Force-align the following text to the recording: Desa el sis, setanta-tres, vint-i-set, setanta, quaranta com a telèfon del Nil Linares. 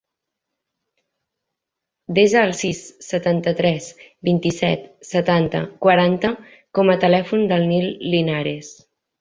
Desa 2.19 2.41
el 2.45 2.55
sis, 2.61 2.79
setanta-tres, 3.09 3.91
vint-i-set, 4.31 4.89
setanta, 5.11 5.63
quaranta 5.87 6.35
com 6.79 6.95
a 6.97 7.01
telèfon 7.07 7.49
del 7.53 7.71
Nil 7.75 7.89
Linares. 8.17 8.75